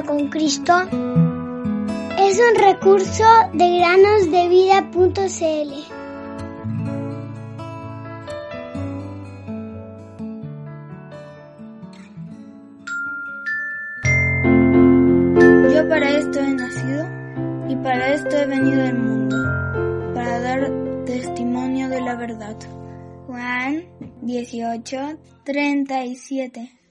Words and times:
con 0.00 0.28
Cristo 0.30 0.72
es 2.18 2.40
un 2.40 2.54
recurso 2.56 3.24
de 3.52 3.78
granosdevida.cl. 3.78 5.72
Yo 15.74 15.88
para 15.88 16.10
esto 16.10 16.40
he 16.40 16.54
nacido 16.54 17.06
y 17.68 17.76
para 17.76 18.14
esto 18.14 18.34
he 18.34 18.46
venido 18.46 18.82
al 18.82 18.98
mundo, 18.98 19.36
para 20.14 20.40
dar 20.40 20.72
testimonio 21.04 21.90
de 21.90 22.00
la 22.00 22.16
verdad. 22.16 22.56
Juan 23.26 23.84
18, 24.22 25.18
37 25.44 26.81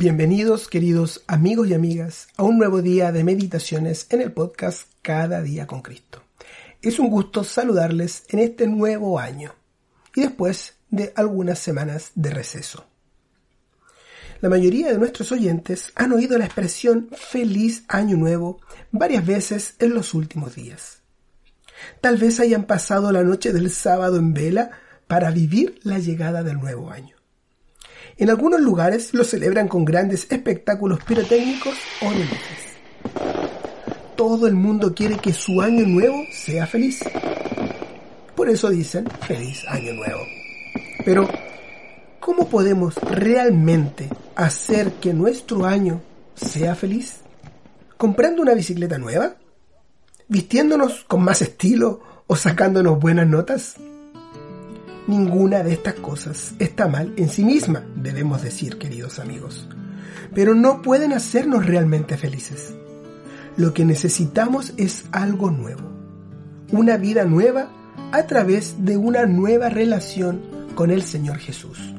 Bienvenidos 0.00 0.66
queridos 0.66 1.22
amigos 1.26 1.68
y 1.68 1.74
amigas 1.74 2.28
a 2.38 2.42
un 2.42 2.56
nuevo 2.56 2.80
día 2.80 3.12
de 3.12 3.22
meditaciones 3.22 4.06
en 4.08 4.22
el 4.22 4.32
podcast 4.32 4.88
Cada 5.02 5.42
día 5.42 5.66
con 5.66 5.82
Cristo. 5.82 6.22
Es 6.80 6.98
un 6.98 7.10
gusto 7.10 7.44
saludarles 7.44 8.24
en 8.30 8.38
este 8.38 8.66
nuevo 8.66 9.18
año 9.18 9.54
y 10.14 10.22
después 10.22 10.76
de 10.88 11.12
algunas 11.16 11.58
semanas 11.58 12.12
de 12.14 12.30
receso. 12.30 12.86
La 14.40 14.48
mayoría 14.48 14.90
de 14.90 14.96
nuestros 14.96 15.32
oyentes 15.32 15.92
han 15.94 16.14
oído 16.14 16.38
la 16.38 16.46
expresión 16.46 17.10
feliz 17.12 17.84
año 17.86 18.16
nuevo 18.16 18.58
varias 18.92 19.26
veces 19.26 19.74
en 19.80 19.92
los 19.92 20.14
últimos 20.14 20.54
días. 20.54 21.02
Tal 22.00 22.16
vez 22.16 22.40
hayan 22.40 22.64
pasado 22.64 23.12
la 23.12 23.22
noche 23.22 23.52
del 23.52 23.70
sábado 23.70 24.16
en 24.16 24.32
vela 24.32 24.70
para 25.06 25.30
vivir 25.30 25.78
la 25.82 25.98
llegada 25.98 26.42
del 26.42 26.58
nuevo 26.58 26.90
año. 26.90 27.19
En 28.20 28.28
algunos 28.28 28.60
lugares 28.60 29.14
lo 29.14 29.24
celebran 29.24 29.66
con 29.66 29.82
grandes 29.82 30.26
espectáculos 30.30 31.02
pirotécnicos 31.02 31.74
o 32.02 32.10
de 32.10 32.18
luces. 32.18 32.76
Todo 34.14 34.46
el 34.46 34.52
mundo 34.52 34.94
quiere 34.94 35.16
que 35.16 35.32
su 35.32 35.62
año 35.62 35.86
nuevo 35.86 36.22
sea 36.30 36.66
feliz. 36.66 37.00
Por 38.36 38.50
eso 38.50 38.68
dicen 38.68 39.08
feliz 39.26 39.64
año 39.66 39.94
nuevo. 39.94 40.20
Pero, 41.02 41.26
¿cómo 42.20 42.46
podemos 42.46 42.94
realmente 42.96 44.10
hacer 44.36 44.92
que 45.00 45.14
nuestro 45.14 45.64
año 45.64 46.02
sea 46.34 46.74
feliz? 46.74 47.20
¿Comprando 47.96 48.42
una 48.42 48.52
bicicleta 48.52 48.98
nueva? 48.98 49.36
¿Vistiéndonos 50.28 51.04
con 51.08 51.22
más 51.22 51.40
estilo 51.40 52.02
o 52.26 52.36
sacándonos 52.36 53.00
buenas 53.00 53.26
notas? 53.26 53.76
Ninguna 55.10 55.64
de 55.64 55.72
estas 55.72 55.94
cosas 55.94 56.54
está 56.60 56.86
mal 56.86 57.12
en 57.16 57.28
sí 57.28 57.42
misma, 57.42 57.84
debemos 57.96 58.42
decir, 58.42 58.78
queridos 58.78 59.18
amigos. 59.18 59.68
Pero 60.36 60.54
no 60.54 60.82
pueden 60.82 61.12
hacernos 61.12 61.66
realmente 61.66 62.16
felices. 62.16 62.72
Lo 63.56 63.74
que 63.74 63.84
necesitamos 63.84 64.72
es 64.76 65.06
algo 65.10 65.50
nuevo. 65.50 65.82
Una 66.70 66.96
vida 66.96 67.24
nueva 67.24 67.72
a 68.12 68.22
través 68.28 68.84
de 68.84 68.96
una 68.96 69.26
nueva 69.26 69.68
relación 69.68 70.42
con 70.76 70.92
el 70.92 71.02
Señor 71.02 71.38
Jesús. 71.38 71.92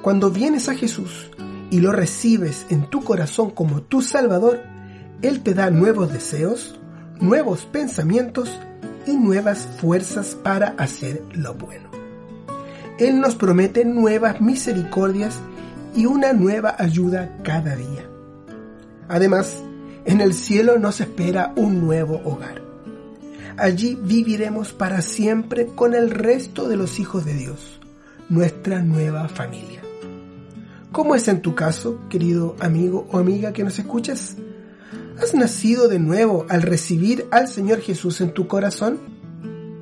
Cuando 0.00 0.30
vienes 0.30 0.70
a 0.70 0.74
Jesús 0.74 1.30
y 1.70 1.80
lo 1.80 1.92
recibes 1.92 2.64
en 2.70 2.88
tu 2.88 3.04
corazón 3.04 3.50
como 3.50 3.82
tu 3.82 4.00
Salvador, 4.00 4.62
Él 5.20 5.42
te 5.42 5.52
da 5.52 5.68
nuevos 5.68 6.10
deseos, 6.10 6.80
nuevos 7.20 7.66
pensamientos 7.66 8.58
y 9.06 9.16
nuevas 9.16 9.68
fuerzas 9.80 10.34
para 10.34 10.68
hacer 10.78 11.22
lo 11.32 11.54
bueno. 11.54 11.88
Él 12.98 13.20
nos 13.20 13.34
promete 13.34 13.84
nuevas 13.84 14.40
misericordias 14.40 15.34
y 15.94 16.06
una 16.06 16.32
ayuda 16.32 16.76
ayuda 16.78 17.38
cada 17.42 17.74
día. 17.76 18.08
Además, 19.08 19.62
en 20.04 20.20
el 20.20 20.34
cielo 20.34 20.78
nos 20.78 21.00
espera 21.00 21.52
un 21.56 21.80
nuevo 21.80 22.20
hogar. 22.24 22.62
Allí 23.56 23.96
viviremos 24.00 24.72
para 24.72 25.02
siempre 25.02 25.66
con 25.66 25.94
el 25.94 26.10
resto 26.10 26.68
de 26.68 26.76
los 26.76 26.98
hijos 26.98 27.24
de 27.24 27.34
Dios, 27.34 27.80
nuestra 28.28 28.82
nueva 28.82 29.28
familia. 29.28 29.82
¿Cómo 30.90 31.14
es 31.14 31.26
en 31.28 31.40
tu 31.40 31.54
caso, 31.54 32.00
querido 32.08 32.56
amigo 32.60 33.06
o 33.10 33.18
amiga 33.18 33.52
que 33.52 33.64
nos 33.64 33.78
escuchas? 33.78 34.36
¿Has 35.20 35.32
nacido 35.32 35.86
de 35.86 36.00
nuevo 36.00 36.44
al 36.48 36.62
recibir 36.62 37.26
al 37.30 37.46
Señor 37.46 37.80
Jesús 37.80 38.20
en 38.20 38.32
tu 38.32 38.48
corazón? 38.48 38.98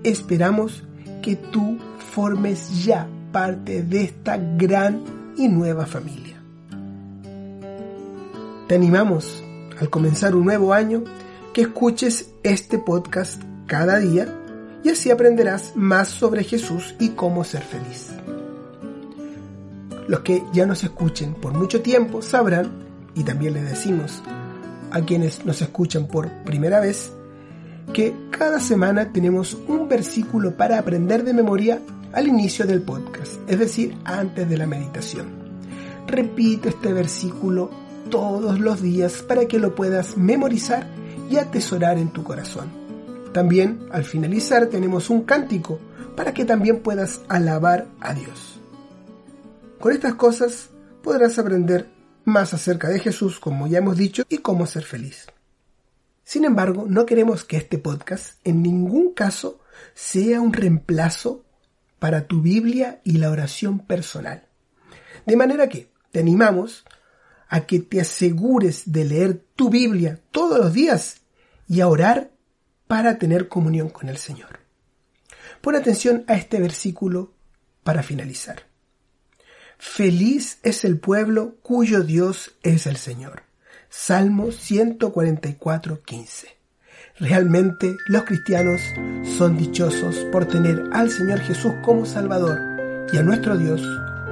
Esperamos 0.04 0.84
que 1.22 1.36
tú 1.36 1.78
formes 2.12 2.84
ya 2.84 3.08
parte 3.32 3.82
de 3.82 4.02
esta 4.02 4.36
gran 4.36 5.02
y 5.36 5.48
nueva 5.48 5.86
familia. 5.86 6.42
Te 8.68 8.74
animamos 8.74 9.42
al 9.80 9.88
comenzar 9.88 10.34
un 10.34 10.44
nuevo 10.44 10.74
año 10.74 11.02
que 11.54 11.62
escuches 11.62 12.34
este 12.42 12.78
podcast 12.78 13.42
cada 13.66 13.98
día 14.00 14.28
y 14.84 14.90
así 14.90 15.10
aprenderás 15.10 15.72
más 15.76 16.08
sobre 16.08 16.44
Jesús 16.44 16.94
y 17.00 17.10
cómo 17.10 17.42
ser 17.44 17.62
feliz. 17.62 18.10
Los 20.08 20.20
que 20.20 20.42
ya 20.52 20.66
nos 20.66 20.84
escuchen 20.84 21.32
por 21.32 21.54
mucho 21.54 21.80
tiempo 21.80 22.20
sabrán, 22.20 22.82
y 23.14 23.24
también 23.24 23.54
les 23.54 23.68
decimos 23.68 24.22
a 24.92 25.00
quienes 25.02 25.44
nos 25.44 25.62
escuchan 25.62 26.06
por 26.06 26.30
primera 26.44 26.80
vez 26.80 27.12
que 27.92 28.14
cada 28.30 28.60
semana 28.60 29.12
tenemos 29.12 29.54
un 29.68 29.88
versículo 29.88 30.56
para 30.56 30.78
aprender 30.78 31.24
de 31.24 31.34
memoria 31.34 31.80
al 32.12 32.28
inicio 32.28 32.66
del 32.66 32.82
podcast, 32.82 33.32
es 33.48 33.58
decir, 33.58 33.96
antes 34.04 34.48
de 34.48 34.56
la 34.56 34.66
meditación. 34.66 35.26
Repite 36.06 36.70
este 36.70 36.92
versículo 36.92 37.70
todos 38.10 38.60
los 38.60 38.82
días 38.82 39.22
para 39.22 39.46
que 39.46 39.58
lo 39.58 39.74
puedas 39.74 40.16
memorizar 40.16 40.86
y 41.30 41.36
atesorar 41.36 41.98
en 41.98 42.10
tu 42.10 42.22
corazón. 42.22 42.70
También 43.32 43.86
al 43.90 44.04
finalizar 44.04 44.66
tenemos 44.66 45.08
un 45.10 45.22
cántico 45.22 45.78
para 46.16 46.34
que 46.34 46.44
también 46.44 46.80
puedas 46.80 47.20
alabar 47.28 47.86
a 48.00 48.12
Dios. 48.14 48.60
Con 49.80 49.92
estas 49.92 50.14
cosas 50.14 50.68
podrás 51.02 51.38
aprender 51.38 51.88
más 52.24 52.54
acerca 52.54 52.88
de 52.88 52.98
Jesús, 52.98 53.38
como 53.38 53.66
ya 53.66 53.78
hemos 53.78 53.96
dicho, 53.96 54.24
y 54.28 54.38
cómo 54.38 54.66
ser 54.66 54.84
feliz. 54.84 55.26
Sin 56.24 56.44
embargo, 56.44 56.86
no 56.88 57.04
queremos 57.06 57.44
que 57.44 57.56
este 57.56 57.78
podcast 57.78 58.36
en 58.44 58.62
ningún 58.62 59.12
caso 59.12 59.60
sea 59.94 60.40
un 60.40 60.52
reemplazo 60.52 61.44
para 61.98 62.26
tu 62.26 62.40
Biblia 62.40 63.00
y 63.04 63.18
la 63.18 63.30
oración 63.30 63.80
personal. 63.80 64.46
De 65.26 65.36
manera 65.36 65.68
que 65.68 65.90
te 66.10 66.20
animamos 66.20 66.84
a 67.48 67.66
que 67.66 67.80
te 67.80 68.00
asegures 68.00 68.90
de 68.90 69.04
leer 69.04 69.44
tu 69.56 69.68
Biblia 69.70 70.20
todos 70.30 70.58
los 70.58 70.72
días 70.72 71.22
y 71.68 71.80
a 71.80 71.88
orar 71.88 72.30
para 72.86 73.18
tener 73.18 73.48
comunión 73.48 73.88
con 73.88 74.08
el 74.08 74.16
Señor. 74.16 74.60
Pon 75.60 75.76
atención 75.76 76.24
a 76.28 76.34
este 76.34 76.60
versículo 76.60 77.34
para 77.84 78.02
finalizar. 78.02 78.71
Feliz 79.84 80.58
es 80.62 80.84
el 80.84 80.96
pueblo 80.96 81.56
cuyo 81.60 82.02
Dios 82.02 82.54
es 82.62 82.86
el 82.86 82.96
Señor. 82.96 83.42
Salmo 83.90 84.52
144, 84.52 86.02
15. 86.02 86.56
Realmente 87.18 87.96
los 88.06 88.22
cristianos 88.22 88.80
son 89.36 89.58
dichosos 89.58 90.16
por 90.30 90.46
tener 90.46 90.84
al 90.92 91.10
Señor 91.10 91.40
Jesús 91.40 91.72
como 91.82 92.06
Salvador 92.06 92.58
y 93.12 93.18
a 93.18 93.22
nuestro 93.22 93.58
Dios 93.58 93.82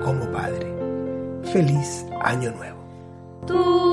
como 0.05 0.31
Padre. 0.31 0.73
Feliz 1.53 2.07
Año 2.23 2.53
Nuevo. 2.53 3.90